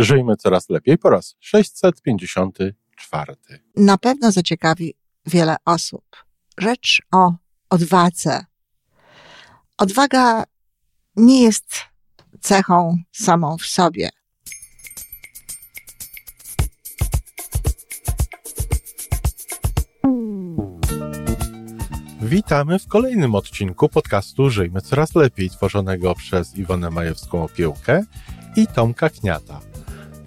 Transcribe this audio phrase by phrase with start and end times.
[0.00, 3.36] Żyjmy coraz lepiej po raz 654.
[3.76, 4.94] Na pewno zaciekawi
[5.26, 6.04] wiele osób.
[6.58, 7.32] Rzecz o
[7.70, 8.44] odwadze.
[9.78, 10.44] Odwaga
[11.16, 11.74] nie jest
[12.40, 14.08] cechą samą w sobie.
[22.22, 28.04] Witamy w kolejnym odcinku podcastu Żyjmy Coraz Lepiej, tworzonego przez Iwonę Majewską-Opiełkę
[28.56, 29.69] i Tomka Kniata.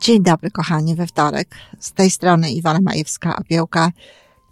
[0.00, 1.54] Dzień dobry, kochani, we wtorek.
[1.78, 3.90] Z tej strony Iwona Majewska-Opiełka.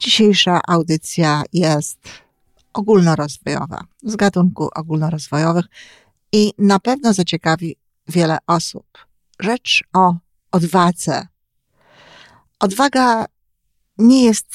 [0.00, 1.98] Dzisiejsza audycja jest
[2.72, 5.64] ogólnorozwojowa, z gatunku ogólnorozwojowych
[6.32, 7.76] i na pewno zaciekawi
[8.08, 8.86] wiele osób.
[9.40, 10.14] Rzecz o
[10.52, 11.26] odwadze.
[12.60, 13.26] Odwaga
[13.98, 14.48] nie jest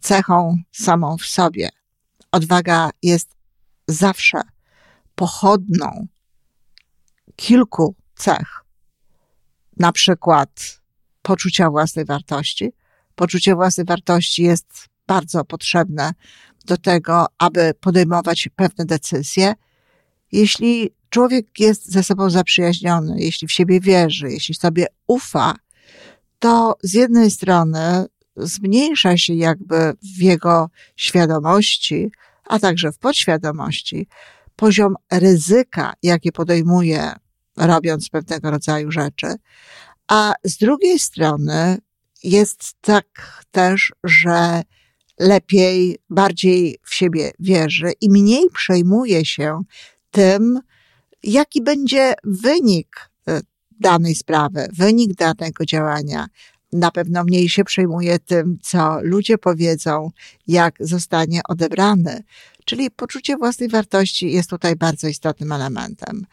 [0.00, 1.68] cechą samą w sobie.
[2.32, 3.36] Odwaga jest
[3.88, 4.40] zawsze
[5.14, 6.06] pochodną
[7.36, 8.63] kilku cech,
[9.78, 10.80] na przykład
[11.22, 12.72] poczucia własnej wartości.
[13.14, 16.12] Poczucie własnej wartości jest bardzo potrzebne
[16.64, 19.54] do tego, aby podejmować pewne decyzje.
[20.32, 25.54] Jeśli człowiek jest ze sobą zaprzyjaźniony, jeśli w siebie wierzy, jeśli sobie ufa,
[26.38, 32.10] to z jednej strony zmniejsza się jakby w jego świadomości,
[32.44, 34.08] a także w podświadomości
[34.56, 37.12] poziom ryzyka, jakie podejmuje,
[37.56, 39.34] robiąc pewnego rodzaju rzeczy,
[40.08, 41.78] a z drugiej strony
[42.24, 44.62] jest tak też, że
[45.18, 49.62] lepiej, bardziej w siebie wierzy i mniej przejmuje się
[50.10, 50.60] tym,
[51.22, 53.40] jaki będzie wynik e,
[53.80, 56.26] danej sprawy, wynik danego działania.
[56.72, 60.10] Na pewno mniej się przejmuje tym, co ludzie powiedzą,
[60.46, 62.22] jak zostanie odebrany.
[62.64, 66.26] Czyli poczucie własnej wartości jest tutaj bardzo istotnym elementem.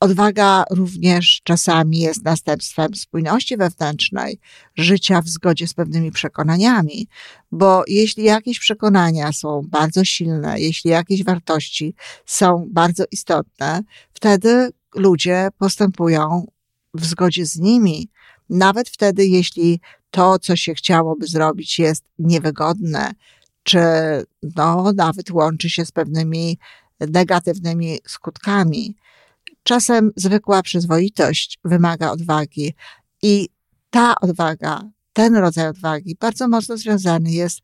[0.00, 4.38] Odwaga również czasami jest następstwem spójności wewnętrznej,
[4.76, 7.08] życia w zgodzie z pewnymi przekonaniami,
[7.52, 11.94] bo jeśli jakieś przekonania są bardzo silne, jeśli jakieś wartości
[12.26, 16.46] są bardzo istotne, wtedy ludzie postępują
[16.94, 18.08] w zgodzie z nimi,
[18.50, 23.12] nawet wtedy, jeśli to, co się chciałoby zrobić, jest niewygodne,
[23.62, 23.80] czy
[24.56, 26.58] no, nawet łączy się z pewnymi
[27.00, 28.96] negatywnymi skutkami.
[29.62, 32.74] Czasem zwykła przyzwoitość wymaga odwagi
[33.22, 33.48] i
[33.90, 34.82] ta odwaga,
[35.12, 37.60] ten rodzaj odwagi bardzo mocno związany jest,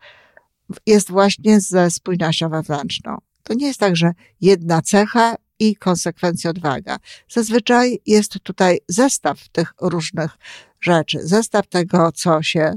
[0.86, 3.16] jest właśnie ze spójnością wewnętrzną.
[3.42, 6.98] To nie jest tak, że jedna cecha i konsekwencja odwaga.
[7.28, 10.38] Zazwyczaj jest tutaj zestaw tych różnych
[10.80, 12.74] rzeczy, zestaw tego, co się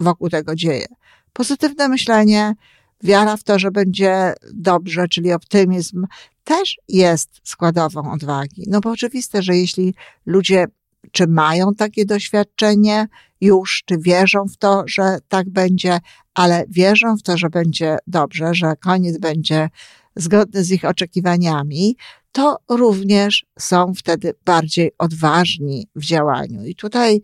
[0.00, 0.86] wokół tego dzieje.
[1.32, 2.54] Pozytywne myślenie,
[3.02, 6.06] wiara w to, że będzie dobrze, czyli optymizm,
[6.44, 8.64] też jest składową odwagi.
[8.66, 9.94] No bo oczywiste, że jeśli
[10.26, 10.66] ludzie
[11.12, 13.08] czy mają takie doświadczenie
[13.40, 15.98] już, czy wierzą w to, że tak będzie,
[16.34, 19.68] ale wierzą w to, że będzie dobrze, że koniec będzie
[20.16, 21.96] zgodny z ich oczekiwaniami,
[22.32, 26.64] to również są wtedy bardziej odważni w działaniu.
[26.64, 27.22] I tutaj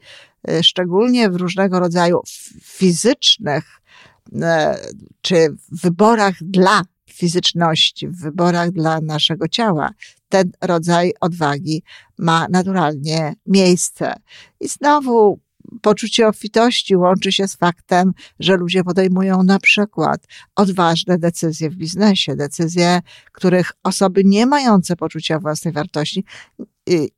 [0.51, 2.21] y, szczególnie w różnego rodzaju
[2.63, 3.81] fizycznych
[4.43, 4.79] e,
[5.21, 6.83] czy wyborach dla
[7.21, 9.91] fizyczności, w wyborach dla naszego ciała,
[10.29, 11.83] ten rodzaj odwagi
[12.19, 14.15] ma naturalnie miejsce.
[14.61, 15.41] I znowu
[15.83, 20.27] poczucie obfitości łączy się z faktem, że ludzie podejmują na przykład
[20.57, 23.01] odważne decyzje w biznesie, decyzje,
[23.33, 26.25] których osoby nie mające poczucia własnej wartości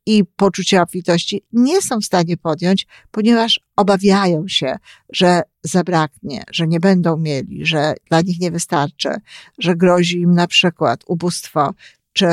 [0.05, 4.75] i poczucia obfitości nie są w stanie podjąć, ponieważ obawiają się,
[5.13, 9.09] że zabraknie, że nie będą mieli, że dla nich nie wystarczy,
[9.57, 11.73] że grozi im na przykład ubóstwo,
[12.13, 12.27] czy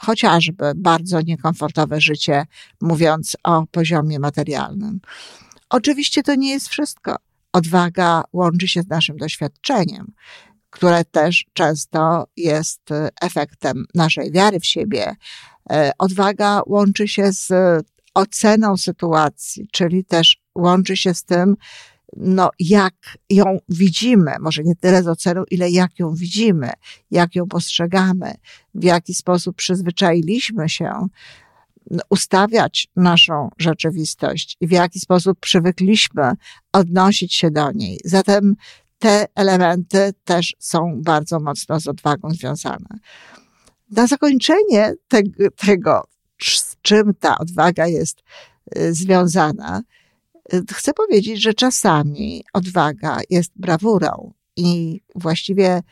[0.00, 2.46] chociażby bardzo niekomfortowe życie,
[2.80, 5.00] mówiąc o poziomie materialnym.
[5.70, 7.16] Oczywiście to nie jest wszystko.
[7.52, 10.12] Odwaga łączy się z naszym doświadczeniem,
[10.72, 12.80] które też często jest
[13.22, 15.14] efektem naszej wiary w siebie.
[15.70, 17.52] E, odwaga łączy się z
[18.14, 21.56] oceną sytuacji, czyli też łączy się z tym,
[22.16, 22.94] no, jak
[23.30, 26.70] ją widzimy, może nie tyle z oceną, ile jak ją widzimy,
[27.10, 28.34] jak ją postrzegamy,
[28.74, 31.06] w jaki sposób przyzwyczailiśmy się
[32.10, 36.32] ustawiać naszą rzeczywistość i w jaki sposób przywykliśmy
[36.72, 37.98] odnosić się do niej.
[38.04, 38.54] Zatem
[39.02, 42.98] te elementy też są bardzo mocno z odwagą związane.
[43.90, 44.94] Na zakończenie
[45.56, 46.04] tego,
[46.42, 48.22] z czym ta odwaga jest
[48.76, 49.82] y, związana,
[50.54, 55.82] y, chcę powiedzieć, że czasami odwaga jest brawurą i właściwie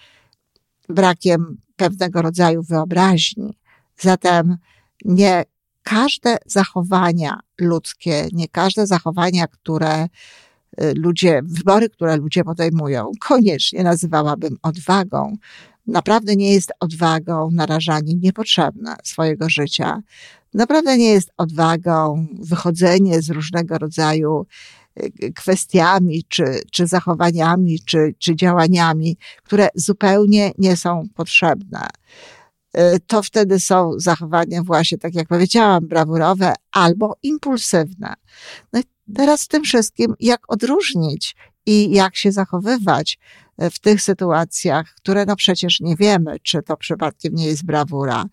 [0.89, 3.59] brakiem pewnego rodzaju wyobraźni.
[3.99, 4.57] Zatem
[5.05, 5.45] nie
[5.83, 10.09] każde zachowania ludzkie, nie każde zachowania, które
[10.97, 15.37] ludzie, wybory, które ludzie podejmują, koniecznie nazywałabym odwagą.
[15.87, 20.03] Naprawdę nie jest odwagą narażanie niepotrzebne swojego życia.
[20.55, 24.47] Naprawdę nie jest odwagą wychodzenie z różnego rodzaju
[25.23, 31.89] y, kwestiami, czy, czy zachowaniami, czy, czy działaniami, które zupełnie nie są potrzebne.
[32.79, 38.15] Y, to wtedy są zachowania właśnie, tak jak powiedziałam, brawurowe albo impulsywne.
[38.73, 38.81] No
[39.15, 41.37] teraz tym wszystkim, jak odróżnić
[41.67, 43.19] i jak się zachowywać
[43.63, 48.25] y, w tych sytuacjach, które no przecież nie wiemy, czy to przypadkiem nie jest brawura,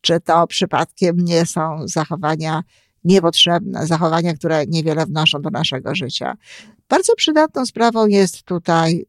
[0.00, 2.62] czy to przypadkiem nie są zachowania
[3.04, 6.36] niepotrzebne, zachowania, które niewiele wnoszą do naszego życia.
[6.88, 9.06] Bardzo przydatną sprawą jest tutaj,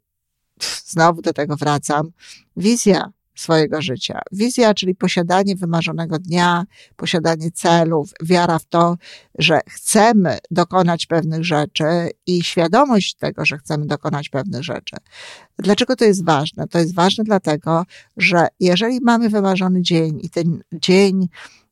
[0.85, 2.11] znowu do tego wracam,
[2.57, 4.21] wizja swojego życia.
[4.31, 8.97] Wizja, czyli posiadanie wymarzonego dnia, posiadanie celów, wiara w to,
[9.39, 11.85] że chcemy dokonać pewnych rzeczy
[12.27, 14.95] i świadomość tego, że chcemy dokonać pewnych rzeczy.
[15.59, 16.67] Dlaczego to jest ważne?
[16.67, 17.83] To jest ważne dlatego,
[18.17, 21.27] że jeżeli mamy wymarzony dzień i ten dzień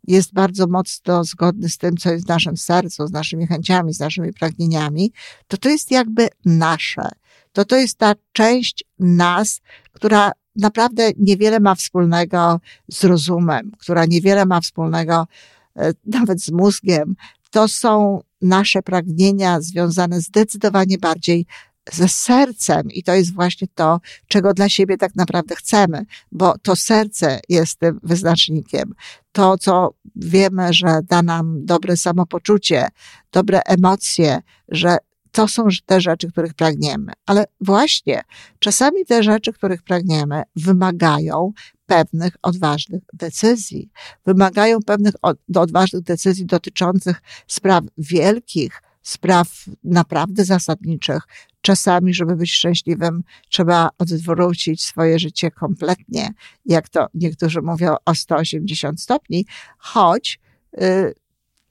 [0.07, 3.99] jest bardzo mocno zgodny z tym, co jest w naszym sercu, z naszymi chęciami, z
[3.99, 5.11] naszymi pragnieniami,
[5.47, 7.09] to to jest jakby nasze.
[7.53, 12.59] To to jest ta część nas, która naprawdę niewiele ma wspólnego
[12.91, 15.27] z rozumem, która niewiele ma wspólnego
[15.75, 17.15] e, nawet z mózgiem.
[17.51, 21.45] To są nasze pragnienia związane zdecydowanie bardziej
[21.93, 26.75] ze sercem i to jest właśnie to, czego dla siebie tak naprawdę chcemy, bo to
[26.75, 28.93] serce jest tym wyznacznikiem.
[29.31, 32.87] To, co wiemy, że da nam dobre samopoczucie,
[33.31, 34.97] dobre emocje, że
[35.35, 37.13] to są te rzeczy, których pragniemy.
[37.25, 38.21] Ale właśnie
[38.59, 41.51] czasami te rzeczy, których pragniemy, wymagają
[41.85, 43.89] pewnych odważnych decyzji.
[44.25, 45.13] Wymagają pewnych
[45.55, 49.47] odważnych decyzji dotyczących spraw wielkich, spraw
[49.83, 51.23] naprawdę zasadniczych.
[51.61, 56.29] Czasami, żeby być szczęśliwym, trzeba odwrócić swoje życie kompletnie,
[56.65, 59.45] jak to niektórzy mówią o 180 stopni,
[59.77, 60.39] choć
[60.81, 61.13] y,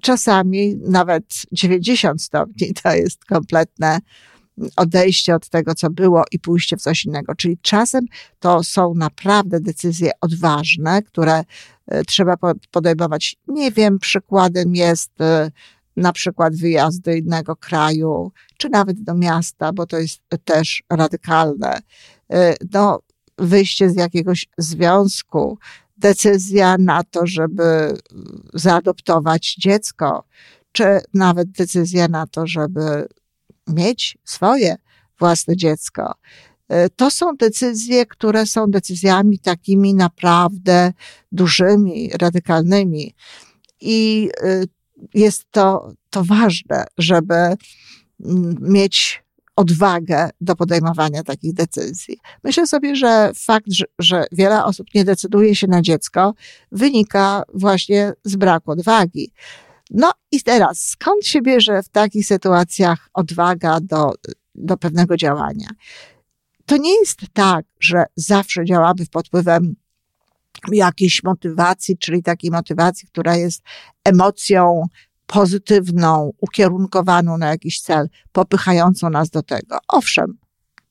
[0.03, 4.01] czasami nawet 90 stopni to jest kompletne
[4.77, 7.35] odejście od tego, co było i pójście w coś innego.
[7.35, 8.05] Czyli czasem
[8.39, 11.45] to są naprawdę decyzje odważne, które
[11.87, 12.37] e, trzeba
[12.71, 13.37] podejmować.
[13.49, 15.51] Nie wiem, przykładem jest e,
[15.97, 21.79] na przykład wyjazd do innego kraju, czy nawet do miasta, bo to jest też radykalne.
[22.33, 22.99] E, no,
[23.39, 25.59] wyjście z jakiegoś związku,
[26.05, 27.97] decyzja na to, żeby
[28.55, 30.25] zaadoptować dziecko,
[30.73, 30.85] czy
[31.15, 33.09] nawet decyzja na to, żeby
[33.69, 34.77] mieć swoje
[35.19, 36.15] własne dziecko.
[36.73, 40.93] Y, to są decyzje, które są decyzjami takimi naprawdę
[41.33, 43.15] dużymi, radykalnymi.
[43.81, 44.69] I y,
[45.15, 47.35] jest to, to ważne, żeby
[48.61, 49.24] mieć
[49.57, 52.19] odwagę do podejmowania takich decyzji.
[52.45, 56.35] Myślę sobie, że fakt, że, że wiele osób nie decyduje się na dziecko,
[56.73, 59.33] wynika właśnie z braku odwagi.
[59.91, 64.13] No i teraz, skąd się bierze w takich sytuacjach odwaga do,
[64.55, 65.69] do pewnego działania?
[66.67, 69.75] To nie jest tak, że zawsze działamy pod wpływem
[70.73, 73.63] jakiejś motywacji, czyli takiej motywacji, która jest
[74.05, 74.87] emocją
[75.27, 79.79] pozytywną, ukierunkowaną na jakiś cel, popychającą nas do tego.
[79.89, 80.39] Owszem,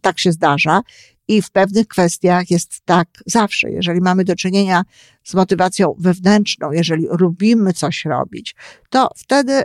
[0.01, 0.81] tak się zdarza
[1.27, 3.71] i w pewnych kwestiach jest tak zawsze.
[3.71, 4.83] Jeżeli mamy do czynienia
[5.23, 8.55] z motywacją wewnętrzną, jeżeli lubimy coś robić,
[8.89, 9.63] to wtedy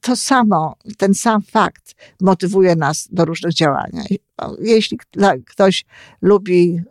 [0.00, 3.90] to samo, ten sam fakt motywuje nas do różnych działań.
[4.60, 4.98] Jeśli
[5.46, 5.84] ktoś
[6.22, 6.82] lubi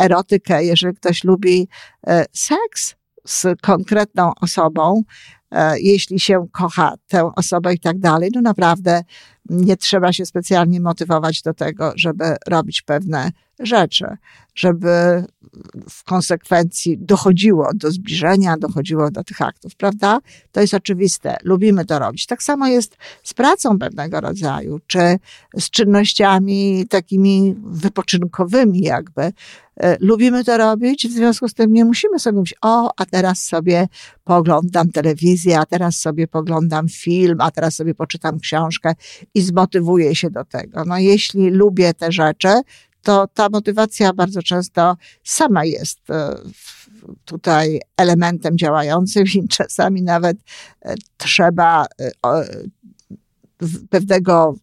[0.00, 1.68] erotykę, jeżeli ktoś lubi
[2.06, 2.94] e, seks,
[3.30, 5.02] z konkretną osobą,
[5.50, 9.02] e, jeśli się kocha tę osobę i tak dalej, no naprawdę
[9.50, 14.06] nie trzeba się specjalnie motywować do tego, żeby robić pewne rzeczy,
[14.54, 15.24] żeby
[15.90, 20.18] w konsekwencji dochodziło do zbliżenia, dochodziło do tych aktów, prawda?
[20.52, 22.26] To jest oczywiste, lubimy to robić.
[22.26, 25.18] Tak samo jest z pracą pewnego rodzaju, czy
[25.58, 29.32] z czynnościami takimi wypoczynkowymi, jakby.
[29.76, 33.44] E, lubimy to robić, w związku z tym nie musimy sobie mówić, o, a teraz
[33.44, 33.88] sobie
[34.24, 38.94] poglądam telewizję, a teraz sobie poglądam film, a teraz sobie poczytam książkę
[39.34, 40.84] i zmotywuję się do tego.
[40.84, 42.48] No, jeśli lubię te rzeczy,
[43.02, 46.36] to ta motywacja bardzo często sama jest e,
[47.24, 50.36] tutaj elementem działającym i czasami nawet
[50.82, 51.86] e, trzeba
[53.90, 54.54] pewnego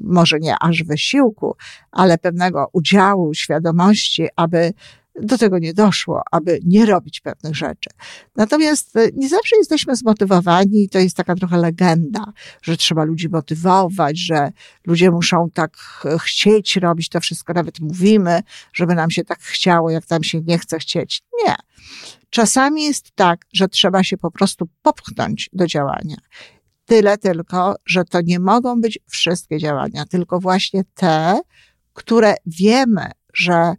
[0.00, 1.56] może nie aż wysiłku,
[1.92, 4.72] ale pewnego udziału, świadomości, aby
[5.22, 7.90] do tego nie doszło, aby nie robić pewnych rzeczy.
[8.36, 12.32] Natomiast e, nie zawsze jesteśmy zmotywowani i to jest taka trochę legenda,
[12.62, 14.52] że trzeba ludzi motywować, że
[14.86, 15.76] ludzie muszą tak
[16.20, 17.52] chcieć robić to wszystko.
[17.52, 18.42] Nawet mówimy,
[18.72, 21.22] żeby nam się tak chciało, jak nam się nie chce chcieć.
[21.46, 21.54] Nie.
[22.30, 26.16] Czasami jest tak, że trzeba się po prostu popchnąć do działania.
[26.84, 31.40] Tyle tylko, że to nie mogą być wszystkie działania, tylko właśnie te,
[31.92, 33.74] które wiemy, że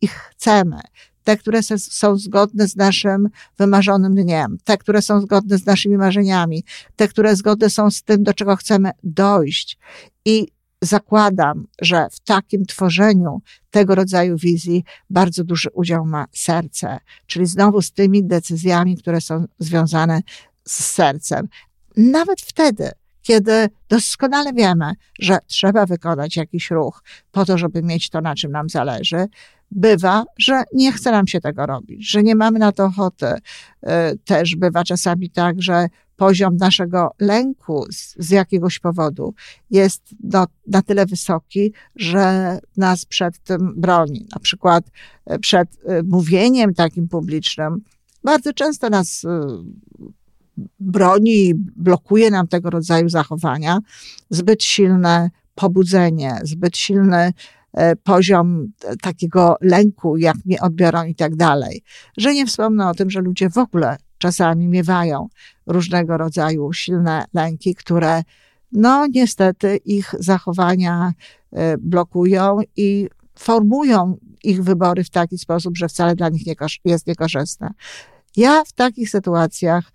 [0.00, 0.80] ich chcemy,
[1.24, 3.28] te, które są zgodne z naszym
[3.58, 6.64] wymarzonym dniem, te, które są zgodne z naszymi marzeniami,
[6.96, 9.78] te, które zgodne są z tym, do czego chcemy dojść.
[10.24, 10.48] I
[10.82, 17.82] zakładam, że w takim tworzeniu tego rodzaju wizji bardzo duży udział ma serce, czyli znowu
[17.82, 20.20] z tymi decyzjami, które są związane
[20.68, 21.48] z sercem.
[21.96, 22.90] Nawet wtedy,
[23.26, 27.02] kiedy doskonale wiemy, że trzeba wykonać jakiś ruch
[27.32, 29.26] po to, żeby mieć to, na czym nam zależy,
[29.70, 33.26] bywa, że nie chce nam się tego robić, że nie mamy na to ochoty.
[33.82, 39.34] E, też bywa czasami tak, że poziom naszego lęku z, z jakiegoś powodu
[39.70, 44.26] jest do, na tyle wysoki, że nas przed tym broni.
[44.34, 44.84] Na przykład
[45.26, 47.80] e, przed e, mówieniem takim publicznym
[48.24, 49.26] bardzo często nas
[50.80, 53.78] broni, blokuje nam tego rodzaju zachowania,
[54.30, 57.32] zbyt silne pobudzenie, zbyt silny
[57.72, 58.72] e, poziom
[59.02, 61.82] takiego lęku, jak mnie odbiorą i tak dalej.
[62.16, 65.28] Że nie wspomnę o tym, że ludzie w ogóle czasami miewają
[65.66, 68.22] różnego rodzaju silne lęki, które
[68.72, 71.12] no niestety ich zachowania
[71.52, 73.08] e, blokują i
[73.38, 77.70] formują ich wybory w taki sposób, że wcale dla nich nie jest niekorzystne.
[78.36, 79.92] Ja w takich sytuacjach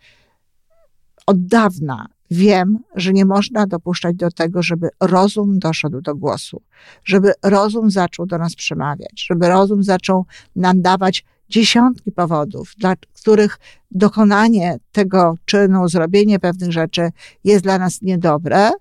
[1.25, 6.61] od dawna wiem, że nie można dopuszczać do tego, żeby rozum doszedł do głosu,
[7.03, 10.25] żeby rozum zaczął do nas przemawiać, żeby rozum zaczął
[10.55, 13.59] nam dawać dziesiątki powodów, dla których
[13.91, 17.09] dokonanie tego czynu, zrobienie pewnych rzeczy
[17.43, 18.71] jest dla nas niedobre,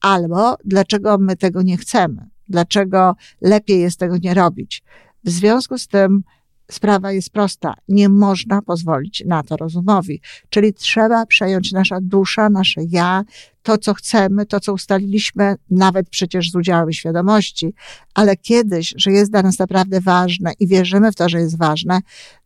[0.00, 4.82] albo dlaczego my tego nie chcemy, dlaczego lepiej jest tego nie robić.
[5.24, 6.22] W związku z tym,
[6.70, 7.74] Sprawa jest prosta.
[7.88, 10.20] Nie można pozwolić na to rozumowi.
[10.50, 13.24] Czyli trzeba przejąć nasza dusza, nasze ja,
[13.62, 17.74] to, co chcemy, to, co ustaliliśmy, nawet przecież z udziałem świadomości,
[18.14, 22.00] ale kiedyś, że jest dla nas naprawdę ważne i wierzymy w to, że jest ważne,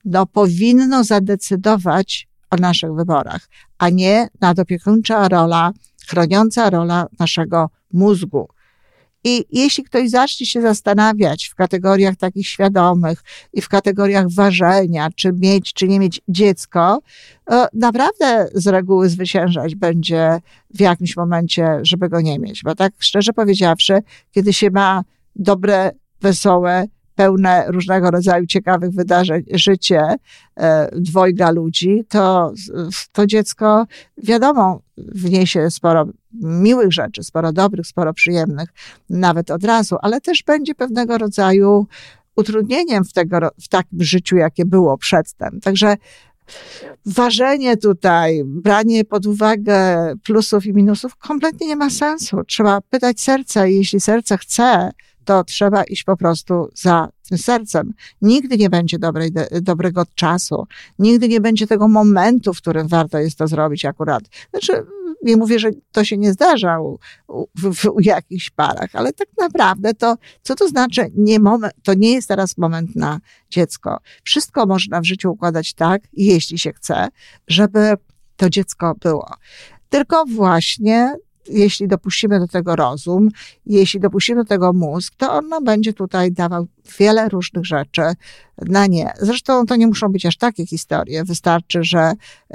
[0.05, 5.73] no powinno zadecydować o naszych wyborach, a nie nadopiekuńcza rola,
[6.07, 8.49] chroniąca rola naszego mózgu.
[9.25, 15.33] I jeśli ktoś zacznie się zastanawiać w kategoriach takich świadomych i w kategoriach ważenia, czy
[15.33, 16.99] mieć, czy nie mieć dziecko,
[17.73, 20.39] naprawdę z reguły zwyciężać będzie
[20.75, 22.63] w jakimś momencie, żeby go nie mieć.
[22.63, 23.99] Bo tak szczerze powiedziawszy,
[24.31, 25.05] kiedy się ma
[25.37, 25.91] dobre,
[26.21, 30.15] wesołe, pełne różnego rodzaju ciekawych wydarzeń życie
[30.57, 32.53] e, dwojga ludzi, to,
[33.13, 33.87] to dziecko,
[34.19, 36.07] wiadomo, wniesie sporo
[36.43, 38.69] miłych rzeczy, sporo dobrych, sporo przyjemnych,
[39.11, 41.87] nawet od razu, ale też będzie pewnego rodzaju
[42.37, 45.61] utrudnieniem w, tego, w takim życiu, jakie było przedtem.
[45.61, 45.97] Także
[47.07, 52.45] ważenie tutaj, branie pod uwagę plusów i minusów kompletnie nie ma sensu.
[52.45, 54.91] Trzeba pytać serca i jeśli serce chce,
[55.25, 57.93] to trzeba iść po prostu za tym sercem.
[58.23, 59.31] Nigdy nie będzie dobrej,
[59.63, 60.67] dobrego czasu,
[60.99, 64.23] nigdy nie będzie tego momentu, w którym warto jest to zrobić akurat.
[64.51, 64.87] Znaczy,
[65.23, 66.99] nie mówię, że to się nie zdarza u,
[67.55, 71.95] w, w, u jakichś parach, ale tak naprawdę to, co to znaczy, nie moment, to
[71.95, 73.99] nie jest teraz moment na dziecko.
[74.23, 77.09] Wszystko można w życiu układać tak, jeśli się chce,
[77.49, 77.95] żeby
[78.37, 79.31] to dziecko było.
[79.89, 81.15] Tylko właśnie
[81.49, 83.29] jeśli dopuścimy do tego rozum,
[83.67, 86.67] jeśli dopuścimy do tego mózg, to on będzie tutaj dawał
[86.99, 88.03] wiele różnych rzeczy
[88.67, 89.13] na nie.
[89.21, 91.25] Zresztą to nie muszą być aż takie historie.
[91.25, 92.13] Wystarczy, że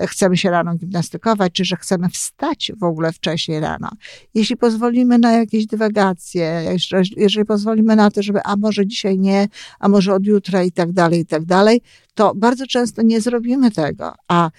[0.07, 3.89] chcemy się rano gimnastykować, czy że chcemy wstać w ogóle wcześniej rano.
[4.33, 6.77] Jeśli pozwolimy na jakieś dywagacje,
[7.17, 9.47] jeżeli pozwolimy na to, żeby a może dzisiaj nie,
[9.79, 11.81] a może od jutra i tak dalej, i tak dalej,
[12.13, 14.13] to bardzo często nie zrobimy tego.
[14.27, 14.49] A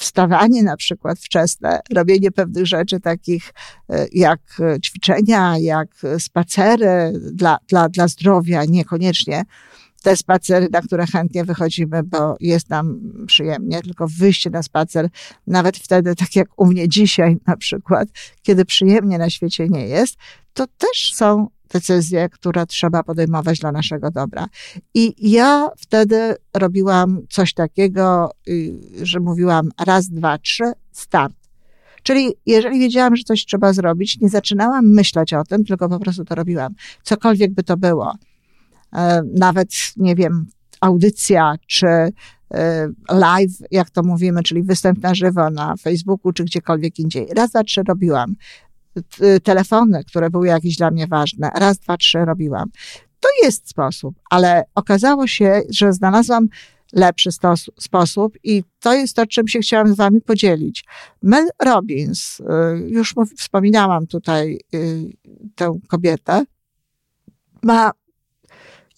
[0.00, 3.52] wstawanie na przykład wczesne, robienie pewnych rzeczy takich
[3.88, 4.40] e, jak
[4.84, 5.88] ćwiczenia, jak
[6.18, 9.42] spacery dla, dla, dla zdrowia, niekoniecznie.
[10.02, 15.08] Te spacery, na które chętnie wychodzimy, bo jest nam przyjemnie, tylko wyjście na spacer,
[15.46, 18.08] nawet wtedy, tak jak u mnie dzisiaj na przykład,
[18.42, 20.16] kiedy przyjemnie na świecie nie jest,
[20.52, 24.46] to też są decyzje, które trzeba podejmować dla naszego dobra.
[24.94, 28.72] I ja wtedy robiłam coś takiego, y,
[29.02, 31.34] że mówiłam raz, dwa, trzy, start.
[32.02, 36.24] Czyli jeżeli wiedziałam, że coś trzeba zrobić, nie zaczynałam myśleć o tym, tylko po prostu
[36.24, 36.74] to robiłam.
[37.02, 38.14] Cokolwiek by to było.
[38.92, 40.46] E, nawet, nie wiem,
[40.80, 42.12] audycja, czy e,
[43.10, 47.26] live, jak to mówimy, czyli występ na żywo na Facebooku, czy gdziekolwiek indziej.
[47.36, 48.36] Raz, dwa, trzy robiłam.
[49.22, 51.50] Y, telefony, które były jakieś dla mnie ważne.
[51.54, 52.70] Raz, dwa, trzy robiłam.
[53.20, 56.48] To jest sposób, ale okazało się, że znalazłam
[56.92, 60.84] lepszy stos- sposób i to jest to, czym się chciałam z wami podzielić.
[61.22, 62.44] Mel Robbins, y,
[62.88, 65.10] już wspominałam tutaj y,
[65.54, 66.44] tę kobietę,
[67.62, 67.90] ma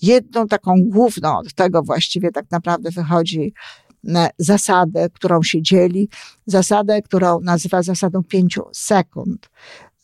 [0.03, 3.55] jedną taką główną, od tego właściwie tak naprawdę wychodzi
[4.39, 6.09] zasadę, którą się dzieli,
[6.47, 9.51] zasadę, którą nazywa zasadą pięciu sekund.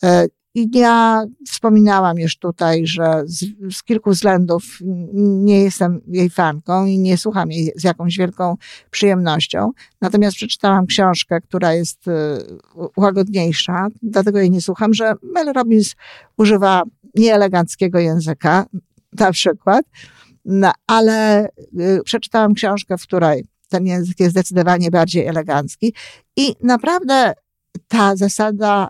[0.02, 3.44] E, I ja wspominałam już tutaj, że z,
[3.76, 4.62] z, kilku względów
[5.18, 8.56] nie jestem jej fanką i nie słucham jej z jakąś wielką
[8.90, 9.70] przyjemnością.
[10.00, 12.38] Natomiast przeczytałam książkę, która jest e,
[12.96, 15.94] łagodniejsza, dlatego jej nie słucham, że Mel Robbins
[16.36, 16.82] używa
[17.14, 18.66] nieeleganckiego języka,
[19.18, 19.86] na przykład,
[20.44, 21.48] no, ale e,
[22.04, 25.94] przeczytałam książkę, w której ten język jest zdecydowanie bardziej elegancki
[26.36, 27.32] i naprawdę
[27.88, 28.88] ta zasada,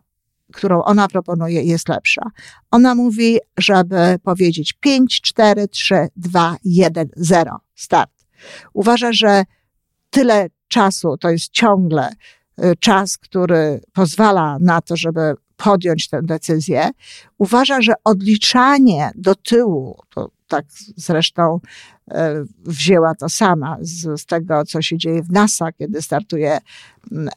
[0.53, 2.23] którą ona proponuje, jest lepsza.
[2.71, 8.11] Ona mówi, żeby powiedzieć 5, 4, 3, 2, 1, 0, start.
[8.73, 9.45] Uważa, że
[10.11, 12.11] tyle czasu to jest ciągle
[12.65, 16.91] y, czas, który pozwala na to, żeby podjąć tę decyzję.
[17.39, 20.65] Uważa, że odliczanie do tyłu, to tak
[20.97, 21.61] zresztą
[22.11, 26.59] e, wzięła to sama z, z tego, co się dzieje w NASA, kiedy startuje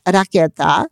[0.06, 0.86] rakieta.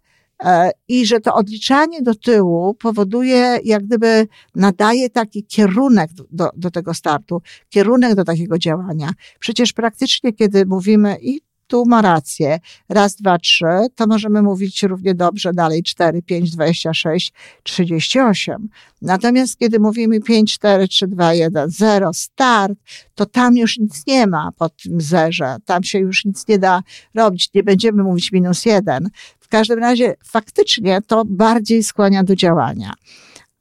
[0.44, 6.72] E, I że to odliczanie do tyłu powoduje, jak gdyby nadaje taki kierunek do, do
[6.72, 9.12] tego startu, kierunek do takiego działania.
[9.40, 12.60] Przecież praktycznie, kiedy mówimy i tu ma rację.
[12.90, 18.70] Raz, dwa, trzy, to możemy mówić równie dobrze dalej 4, 5, 26, 38.
[19.02, 22.74] Natomiast kiedy mówimy 5, 4, 3, 2, 1, 0, start,
[23.16, 25.56] to tam już nic nie ma pod tym zerze.
[25.66, 26.82] Tam się już nic nie da
[27.16, 27.50] robić.
[27.54, 29.10] Nie będziemy mówić minus jeden.
[29.40, 32.94] W każdym razie faktycznie to bardziej skłania do działania.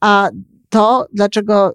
[0.00, 0.30] A
[0.68, 1.72] to, dlaczego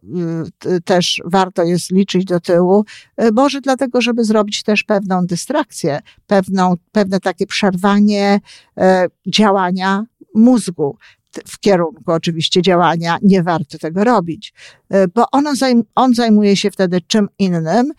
[0.65, 2.86] y, też warto jest liczyć do tyłu,
[3.21, 8.39] y, może dlatego, żeby zrobić też pewną dystrakcję, pewną, pewne takie przerwanie
[8.77, 8.84] y,
[9.32, 10.97] działania mózgu
[11.47, 14.53] w kierunku oczywiście działania, nie warto tego robić,
[15.15, 17.93] bo ono zajm on zajmuje się wtedy czym innym,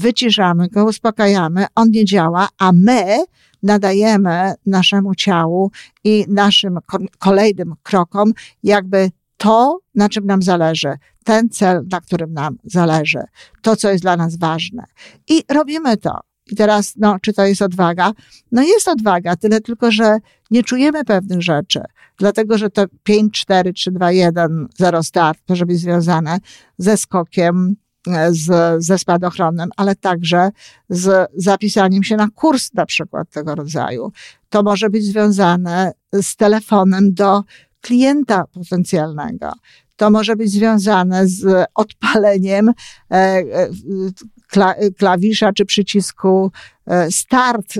[0.00, 3.24] wyciszamy go, uspokajamy, on nie działa, a my
[3.62, 5.70] nadajemy naszemu ciału
[6.04, 6.78] i naszym
[7.18, 13.22] kolejnym krokom jakby to, na czym nam zależy, ten cel, na którym nam zależy,
[13.62, 14.84] to, co jest dla nas ważne.
[15.28, 16.20] I robimy to.
[16.50, 18.12] I teraz, no, czy to jest odwaga?
[18.52, 20.18] No jest odwaga, tyle tylko, że
[20.50, 21.80] nie czujemy pewnych rzeczy,
[22.18, 26.38] dlatego, że to 5, 4, 3, 2, 1, 0 start może być związane
[26.78, 27.76] ze skokiem,
[28.08, 30.50] e, z, ze spadochronem, ale także
[30.88, 34.12] z zapisaniem się na kurs na przykład tego rodzaju.
[34.48, 37.42] To może być związane z telefonem do
[37.80, 39.52] klienta potencjalnego.
[39.96, 42.72] To może być związane z odpaleniem e,
[43.14, 46.52] e, klawisza czy przycisku
[46.86, 47.74] e, start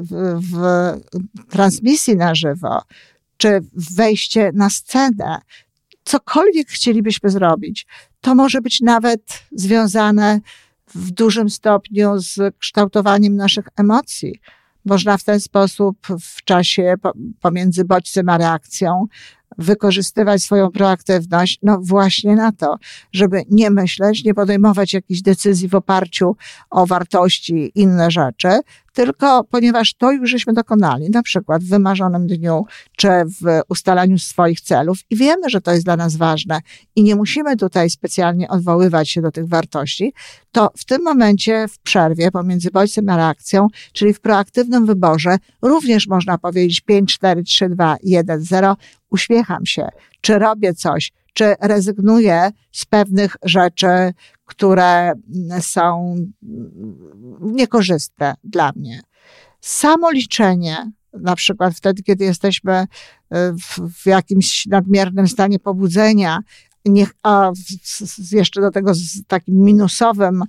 [0.52, 0.92] w
[1.50, 2.82] transmisji na żywo,
[3.36, 3.60] czy
[3.94, 5.38] wejście na scenę.
[6.04, 7.86] Cokolwiek chcielibyśmy zrobić,
[8.20, 10.40] to może być nawet związane
[10.94, 14.40] w dużym stopniu z kształtowaniem naszych emocji.
[14.84, 16.94] Można w ten sposób w czasie
[17.40, 19.06] pomiędzy bodźcem a reakcją
[19.58, 22.76] wykorzystywać swoją proaktywność, no właśnie na to,
[23.12, 26.36] żeby nie myśleć, nie podejmować jakichś decyzji w oparciu
[26.70, 28.48] o wartości, inne rzeczy,
[28.92, 32.64] tylko ponieważ to już żeśmy dokonali, na przykład w wymarzonym dniu,
[32.96, 36.60] czy w ustalaniu swoich celów i wiemy, że to jest dla nas ważne
[36.96, 40.12] i nie musimy tutaj specjalnie odwoływać się do tych wartości,
[40.52, 46.08] to w tym momencie w przerwie pomiędzy bodźcem a reakcją, czyli w proaktywnym wyborze, również
[46.08, 48.76] można powiedzieć 5, 4, 3, 2, 1, 0,
[49.10, 49.88] uśmiecham się,
[50.20, 54.12] czy robię coś, czy rezygnuję z pewnych rzeczy,
[54.44, 55.12] które
[55.60, 56.16] są
[57.40, 59.00] niekorzystne dla mnie.
[59.60, 62.86] Samo liczenie, na przykład wtedy, kiedy jesteśmy e,
[63.94, 66.38] w, jakimś nadmiernym stanie pobudzenia,
[66.84, 67.50] niech, a
[68.32, 70.42] jeszcze do tego z takim minusowym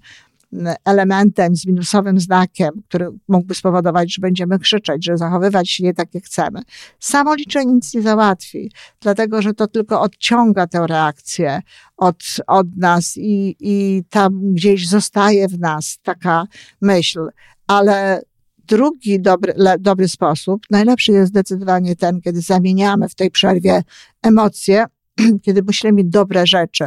[0.86, 6.16] elementem, z minusowym znakiem, który mógłby spowodować, że będziemy krzyczeć, że zachowywać się nie tak,
[6.16, 6.62] jak chcemy.
[7.00, 11.62] Samo liczenie nic nie załatwi, dlatego że to tylko odciąga tę reakcję
[11.98, 16.46] od, od nas i, i tam gdzieś zostaje w nas taka
[16.82, 17.28] myśl.
[17.68, 18.22] Ale
[18.68, 23.84] drugi dobry, le, dobry sposób, najlepszy jest zdecydowanie ten, kiedy zamieniamy w tej przerwie
[24.22, 24.86] emocje,
[25.46, 26.86] kiedy myślimy dobre rzeczy,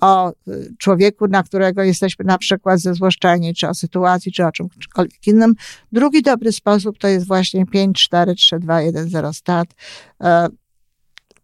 [0.00, 5.26] o y, człowieku, na którego jesteśmy na przykład zezłoszczeni, czy o sytuacji, czy o czymkolwiek
[5.26, 5.54] innym.
[5.92, 9.74] Drugi dobry sposób to jest właśnie 5, 4, 3, 2, 1, 0 start.
[10.22, 10.48] E,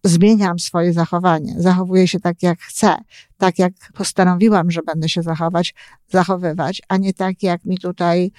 [0.04, 2.96] zmieniam swoje zachowanie, zachowuję się tak, jak chcę,
[3.38, 5.74] tak jak postanowiłam, że będę się zachować,
[6.08, 8.32] zachowywać, a nie tak, jak mi tutaj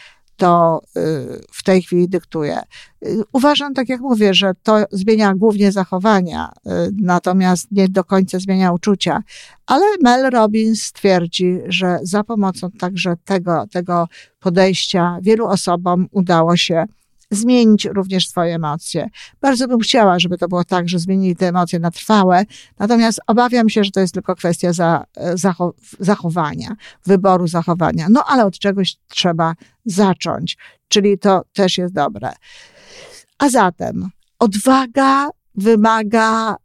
[0.43, 1.01] to y,
[1.51, 2.62] w tej chwili dyktuje.
[3.06, 6.69] Y, uważam, tak jak mówię, że to zmienia głównie zachowania, y,
[7.01, 9.23] natomiast nie do końca zmienia uczucia.
[9.65, 14.08] Ale Mel Robbins twierdzi, że za pomocą także tego, tego
[14.39, 16.86] podejścia wielu osobom udało się
[17.34, 19.10] zmienić również swoje emocje.
[19.41, 22.46] Bardzo bym chciała, żeby to było tak, że zmienili te emocje na trwałe,
[22.80, 28.08] natomiast obawiam się, że to jest tylko kwestia za, zacho zachowania, wyboru zachowania.
[28.10, 29.54] No ale od czegoś trzeba
[29.86, 32.34] zacząć, czyli to też jest dobre.
[33.38, 36.56] A zatem odwaga wymaga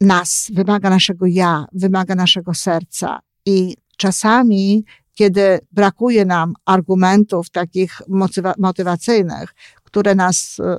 [0.00, 8.54] nas, wymaga naszego ja, wymaga naszego serca i czasami kiedy brakuje nam argumentów takich motywa
[8.58, 9.54] motywacyjnych,
[9.90, 10.78] które nas e,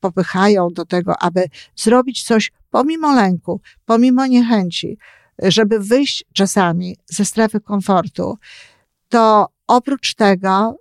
[0.00, 1.44] popychają do tego, aby
[1.76, 4.98] zrobić coś pomimo lęku, pomimo niechęci,
[5.38, 8.38] żeby wyjść czasami ze strefy komfortu,
[9.08, 10.76] to oprócz tego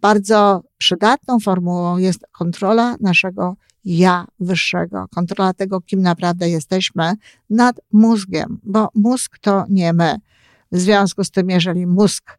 [0.00, 7.14] bardzo przydatną formułą jest kontrola naszego ja wyższego, kontrola tego, kim naprawdę jesteśmy
[7.50, 10.16] nad mózgiem, bo mózg to nie my.
[10.72, 12.38] W związku z tym, jeżeli mózg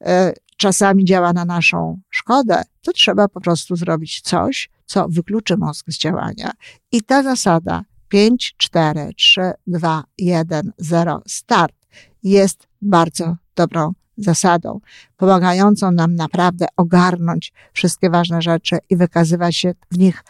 [0.00, 5.86] e, czasami działa na naszą szkodę, to trzeba po prostu zrobić coś, co wykluczy mózg
[5.88, 6.50] z działania.
[6.92, 11.74] I ta zasada 5, 4, 3, 2, 1, 0, start
[12.22, 14.80] jest bardzo dobrą zasadą,
[15.16, 20.24] pomagającą nam naprawdę ogarnąć wszystkie ważne rzeczy i wykazywać się w nich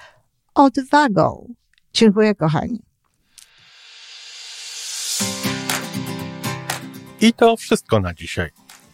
[0.54, 1.54] odwagą.
[1.92, 2.82] Dziękuję, kochani.
[7.20, 8.67] I to wszystko na dzisiaj.